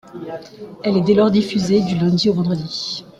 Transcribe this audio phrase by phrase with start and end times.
[0.83, 3.05] Elle est dès lors diffusée du lundi au vendredi.